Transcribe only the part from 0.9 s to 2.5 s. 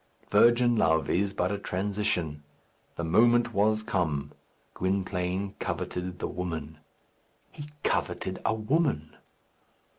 is but a transition.